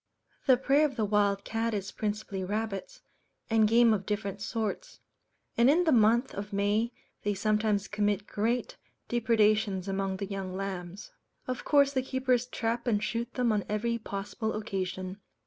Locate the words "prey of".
0.57-0.95